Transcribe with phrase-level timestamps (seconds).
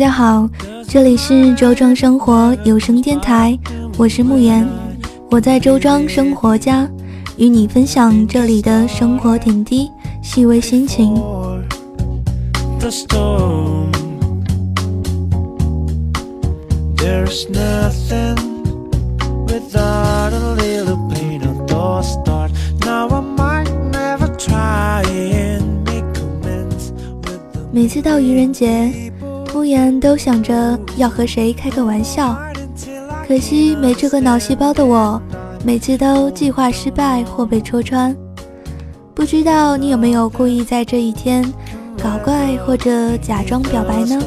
[0.00, 0.48] 大家好，
[0.88, 3.54] 这里是周庄生活有声电台，
[3.98, 4.66] 我是慕言，
[5.30, 6.88] 我在周庄生活家，
[7.36, 9.90] 与你分享这里的生活点滴、
[10.22, 11.12] 细微心情。
[27.70, 29.09] 每次到愚人节，
[29.60, 32.34] 慕言都想着要和谁开个玩笑，
[33.28, 35.20] 可惜没这个脑细胞的我，
[35.62, 38.16] 每次都计划失败或被戳穿。
[39.14, 41.44] 不知道你有没有故意在这一天
[42.02, 44.18] 搞怪或者假装表白呢？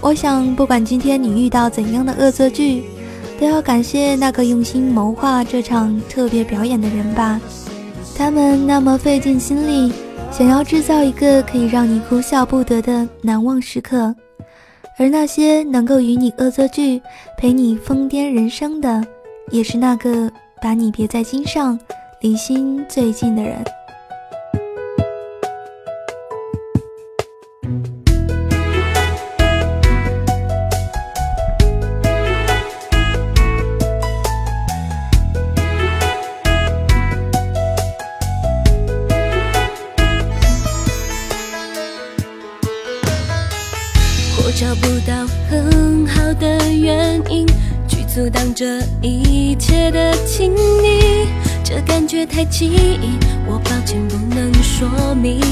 [0.00, 2.84] 我想，不管今天你遇到怎样的恶作剧，
[3.38, 7.40] 都要感谢那个用心谋划这场特别表演的人吧。
[8.16, 9.92] 他们那么费尽心力，
[10.30, 14.14] 想要制造一个可以让你哭笑不得的难忘时刻。
[14.98, 17.00] 而那些能够与你恶作剧、
[17.36, 19.04] 陪你疯癫人生的，
[19.50, 21.78] 也是那个把你别在心上、
[22.22, 23.62] 离心最近的人。
[48.56, 48.64] 这
[49.02, 51.28] 一切的亲密，
[51.62, 55.42] 这感觉太奇异，我抱歉不能说明。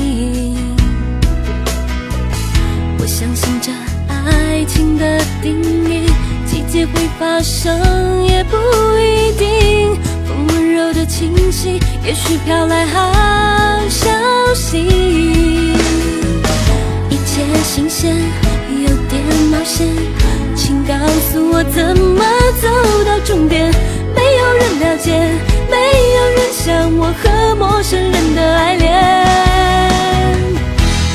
[2.99, 3.71] 我相信这
[4.09, 6.07] 爱情的定义，
[6.47, 7.79] 奇迹会发生
[8.27, 8.57] 也不
[8.97, 10.01] 一定。
[10.25, 13.13] 风温柔的清晰，也许飘来好
[13.87, 14.09] 消
[14.55, 14.79] 息，
[17.11, 18.17] 一切新鲜。
[18.81, 19.87] 有点冒险，
[20.87, 20.95] 告
[21.33, 22.23] 诉我怎么
[22.61, 22.69] 走
[23.05, 23.73] 到终点。
[24.15, 25.13] 没有人了解，
[25.71, 25.77] 没
[26.15, 28.85] 有人像我和陌生人的爱恋。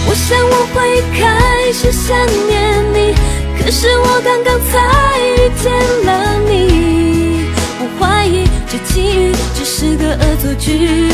[0.08, 3.13] 我想我会开始想念你，
[3.62, 4.74] 可是我刚刚才
[5.22, 5.72] 遇见
[6.06, 6.09] 了
[6.50, 7.46] 你。
[7.79, 11.12] 我怀疑这际遇只是个恶作剧。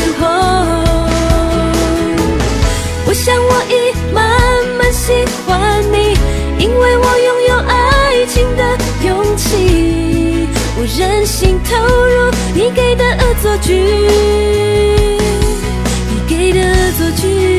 [3.08, 4.24] 我想我已慢
[4.78, 5.12] 慢喜
[5.46, 6.16] 欢你。
[6.58, 7.85] 因为我拥有爱
[8.28, 8.62] 情的
[9.04, 10.48] 勇气，
[10.78, 13.74] 我任性投入你给的恶作剧，
[16.10, 17.55] 你给的恶作剧。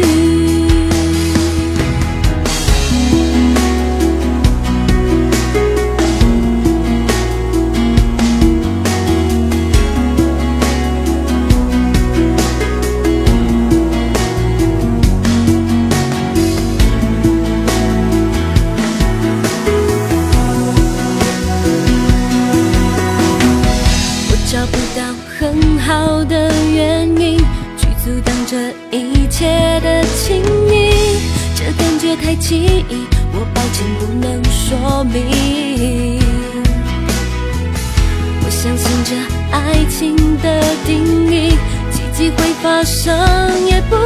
[32.48, 32.56] 记
[32.90, 36.18] 忆，我抱歉不能说明。
[38.42, 39.14] 我相信这
[39.52, 41.58] 爱情的定义，
[41.92, 43.14] 奇迹会发生
[43.66, 43.98] 也不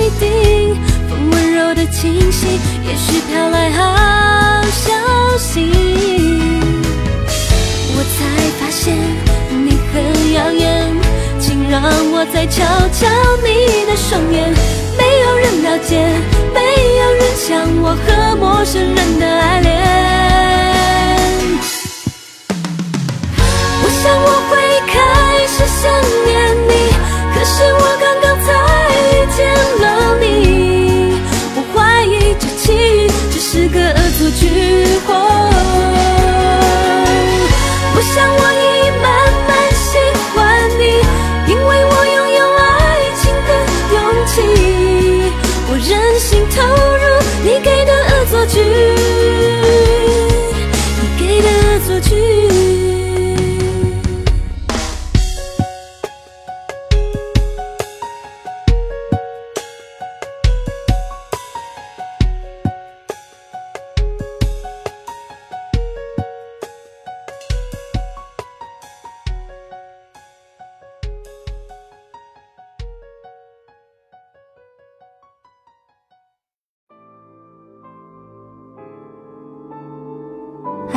[0.00, 0.76] 一定。
[1.08, 3.80] 风温柔的清晰，也许飘来好
[4.70, 4.92] 消
[5.38, 5.70] 息。
[7.96, 8.18] 我才
[8.60, 8.94] 发现
[9.64, 9.94] 你很
[10.34, 10.92] 耀眼，
[11.40, 11.82] 请让
[12.12, 12.62] 我再瞧
[12.92, 13.08] 瞧
[13.42, 14.52] 你的双眼。
[14.98, 16.06] 没有人了解。
[16.52, 16.67] 没
[17.46, 19.70] 像我和陌生人的爱恋，
[23.80, 24.52] 我想我会
[24.86, 24.92] 开
[25.46, 25.82] 始想
[26.26, 26.28] 念
[26.68, 26.70] 你，
[27.32, 28.46] 可是我刚刚才
[29.00, 29.02] 遇
[29.36, 29.38] 见
[29.80, 29.84] 了
[30.20, 30.26] 你，
[31.54, 33.78] 我怀疑这奇遇只是个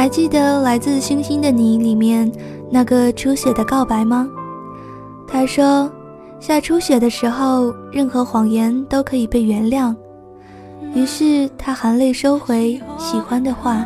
[0.02, 2.30] 还记得《来自星星的你》里面
[2.72, 4.28] 那个初雪的告白吗？
[5.28, 5.92] 他说，
[6.40, 9.96] 下初雪的时候，任何谎言都可以被原谅。
[10.96, 13.86] 于是他含泪收回喜欢的话。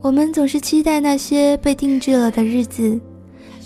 [0.00, 3.00] 我们总是期待那些被定制了的日子，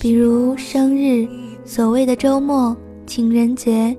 [0.01, 1.29] 比如生日、
[1.63, 2.75] 所谓的周末、
[3.07, 3.95] 情人节、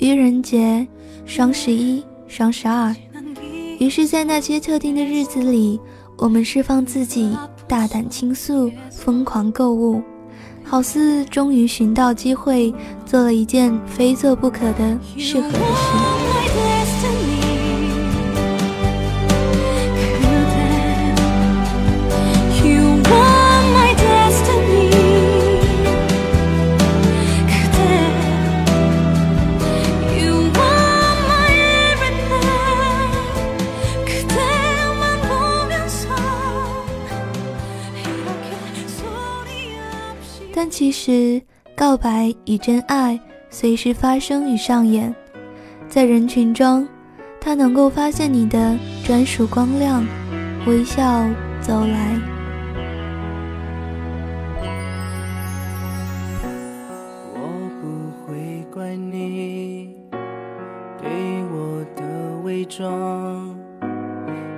[0.00, 0.86] 愚人节、
[1.24, 2.94] 双十一、双十二。
[3.78, 5.78] 于是，在那些特定的日子里，
[6.16, 7.36] 我们释放自己，
[7.68, 10.02] 大胆倾诉，疯狂购物，
[10.64, 12.74] 好似终于寻到机会，
[13.04, 16.75] 做了一件非做不可的适合的事。
[40.56, 41.42] 但其实，
[41.76, 43.20] 告白与真爱
[43.50, 45.14] 随时发生与上演，
[45.86, 46.88] 在人群中，
[47.38, 48.74] 他能够发现你的
[49.04, 50.02] 专属光亮，
[50.66, 51.02] 微笑
[51.60, 52.18] 走来。
[57.34, 59.94] 我不会怪你
[60.98, 61.06] 对
[61.52, 62.02] 我的
[62.44, 63.54] 伪装，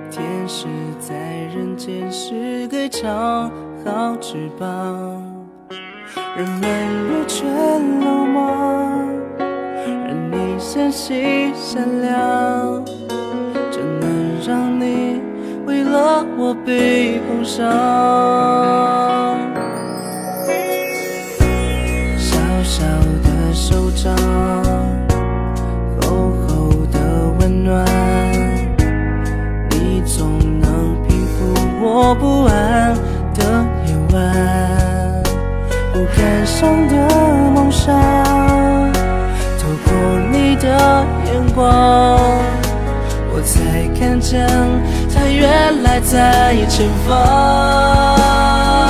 [0.09, 0.65] 天使
[0.97, 1.13] 在
[1.53, 3.51] 人间是个长
[3.83, 5.28] 好翅膀。
[6.39, 6.69] 人们
[7.09, 7.45] 若全
[7.99, 8.37] 落寞，
[9.37, 12.81] 而你纤细善良，
[13.69, 14.07] 怎能
[14.47, 15.19] 让你
[15.65, 17.67] 为了我被碰伤？
[22.17, 22.85] 小小
[23.21, 24.15] 的手掌，
[25.99, 26.97] 厚厚的
[27.41, 27.85] 温暖，
[29.71, 32.95] 你总能平复我不安
[33.35, 33.68] 的。
[36.59, 36.93] 上的
[37.55, 37.95] 梦想，
[39.57, 39.93] 透过
[40.29, 40.67] 你的
[41.31, 41.63] 眼光，
[43.31, 44.45] 我才看见
[45.15, 48.88] 它原来在前方。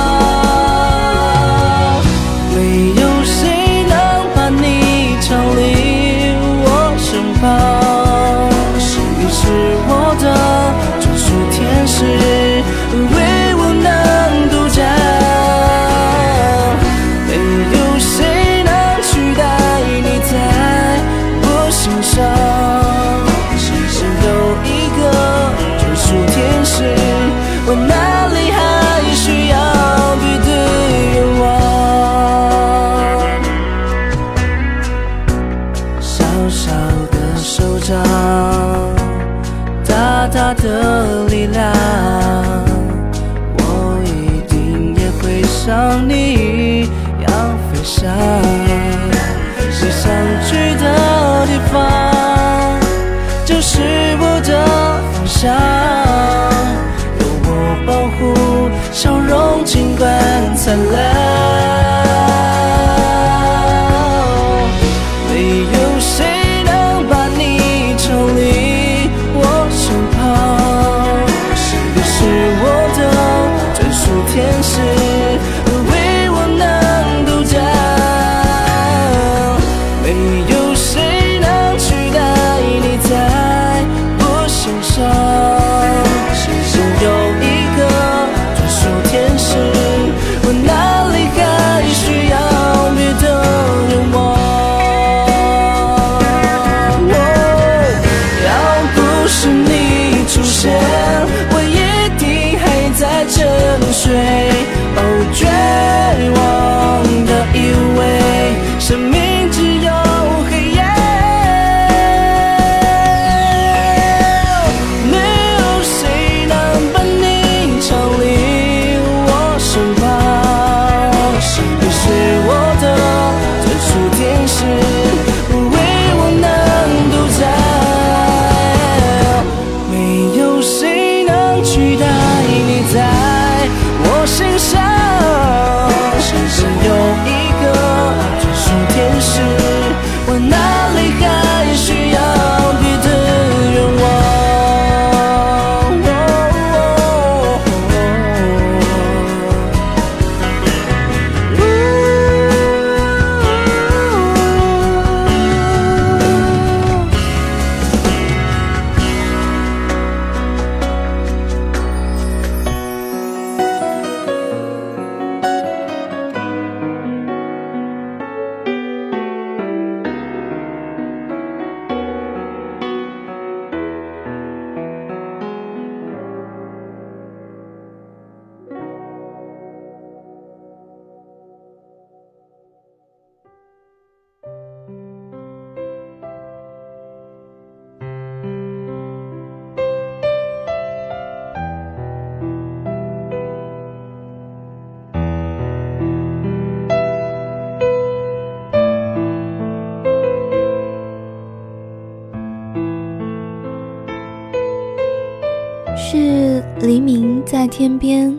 [207.44, 208.38] 在天边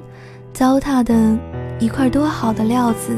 [0.54, 1.38] 糟蹋的
[1.80, 3.16] 一块多好的料子，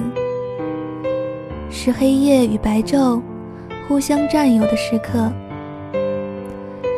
[1.70, 3.22] 是黑夜与白昼
[3.88, 5.32] 互相占有的时刻，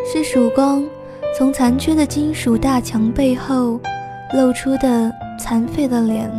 [0.05, 0.83] 是曙光
[1.37, 3.79] 从残缺的金属大墙背后
[4.33, 6.29] 露出的残废的脸。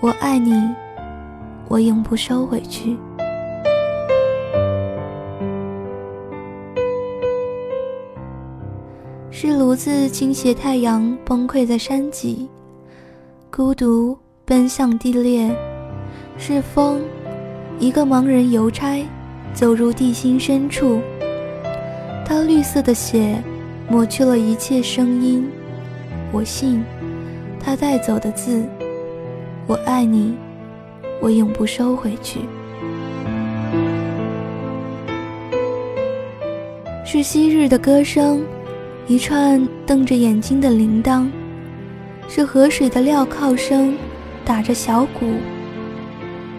[0.00, 0.54] 我爱你，
[1.68, 2.96] 我永不收回去。
[9.44, 12.48] 是炉子倾斜，太阳崩溃在山脊，
[13.50, 15.50] 孤独奔向地裂。
[16.38, 17.00] 是风，
[17.80, 19.04] 一个盲人邮差，
[19.52, 21.00] 走入地心深处。
[22.24, 23.42] 他绿色的血
[23.88, 25.44] 抹去了一切声音。
[26.30, 26.84] 我信，
[27.58, 28.64] 他带走的字。
[29.66, 30.36] 我爱你，
[31.20, 32.42] 我永不收回去。
[37.04, 38.40] 是昔日的歌声，
[39.12, 41.28] 一串瞪着眼睛的铃铛；
[42.30, 43.94] 是河水的镣铐声，
[44.42, 45.34] 打着小鼓；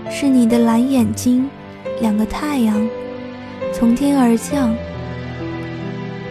[0.07, 1.49] 是你的蓝眼睛，
[1.99, 2.87] 两个太阳
[3.73, 4.71] 从天而降。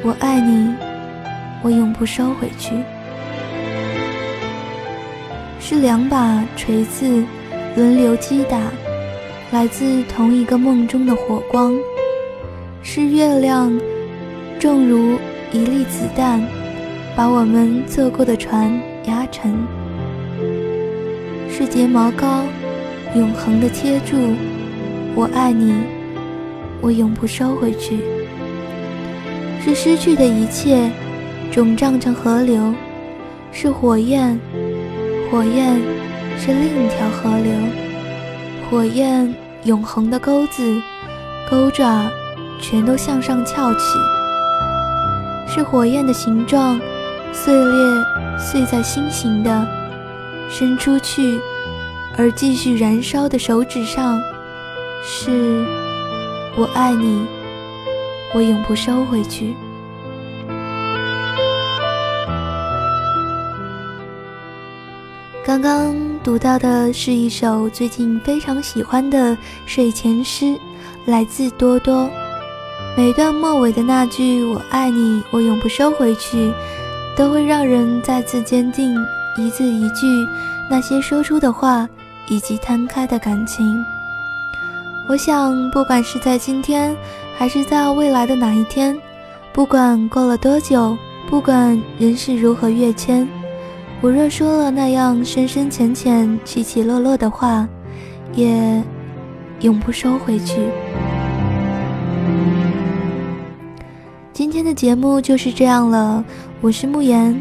[0.04, 0.72] 我爱你，
[1.60, 2.70] 我永不收回去。
[5.58, 7.24] 是两把锤子
[7.74, 8.60] 轮流击打，
[9.50, 11.74] 来自同一个梦中的火光。
[12.80, 13.76] 是月亮
[14.60, 15.18] 正如
[15.52, 16.42] 一粒子弹，
[17.14, 18.72] 把我们坐过的船
[19.04, 19.52] 压沉。
[21.50, 22.44] 是睫毛膏
[23.14, 24.16] 永恒的贴住，
[25.14, 25.74] 我爱你，
[26.80, 28.00] 我永不收回去。
[29.60, 30.90] 是失去的一切
[31.50, 32.72] 肿胀成河流，
[33.52, 34.40] 是火焰。
[35.30, 35.78] 火焰
[36.38, 37.52] 是另一条河流，
[38.70, 40.80] 火焰永恒的钩子，
[41.50, 42.10] 钩爪
[42.58, 43.80] 全都向上翘起，
[45.54, 46.80] 是火焰的形状，
[47.30, 48.04] 碎裂
[48.38, 49.68] 碎在心形的，
[50.48, 51.38] 伸出去
[52.16, 54.18] 而继续燃烧的手指上，
[55.04, 55.62] 是
[56.56, 57.26] 我爱你，
[58.34, 59.54] 我永不收回去。
[65.44, 65.94] 刚刚
[66.24, 70.58] 读到的是一首最近非常喜欢的睡前诗，
[71.04, 72.08] 来自多多。
[72.94, 76.52] 每段末尾的那句“我爱你，我永不收回去”，
[77.16, 78.94] 都会让人再次坚定
[79.38, 80.06] 一字一句
[80.70, 81.88] 那些说出的话
[82.28, 83.82] 以及摊开的感情。
[85.08, 86.94] 我想，不管是在今天，
[87.38, 88.94] 还是在未来的哪一天，
[89.54, 90.94] 不管过了多久，
[91.30, 93.26] 不管人世如何跃迁。
[94.02, 97.66] 我若说了那样深深浅浅、起起落落的话，
[98.34, 98.82] 也
[99.60, 100.60] 永不收回去。
[104.32, 106.24] 今天的节目就是这样了，
[106.62, 107.38] 我是慕言，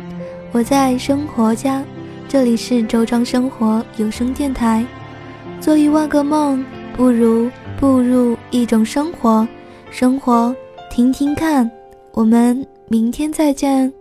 [0.51, 1.81] 我在生活家，
[2.27, 4.86] 这里是周庄生活有声电台。
[5.62, 6.63] 做一万个梦，
[6.98, 9.48] 不如步入一种生活，
[9.89, 10.53] 生活
[10.91, 11.69] 听听看。
[12.12, 14.00] 我们明天再见。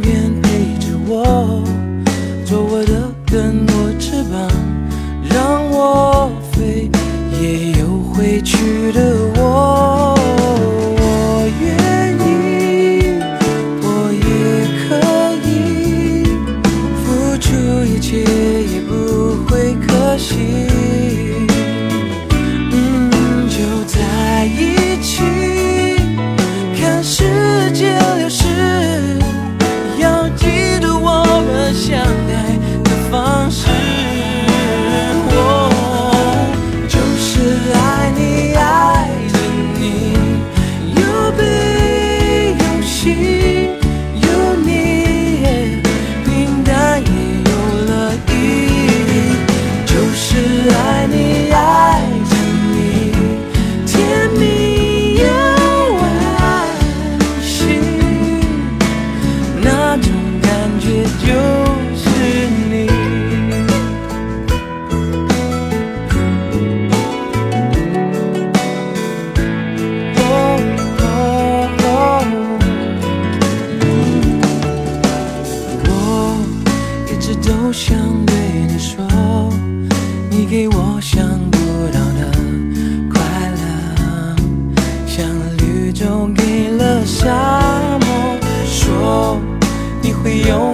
[80.51, 81.57] 给我想不
[81.93, 82.29] 到的
[83.09, 83.21] 快
[83.55, 84.35] 乐
[85.07, 85.25] 像
[85.59, 89.39] 绿洲给了沙漠说
[90.01, 90.70] 你会永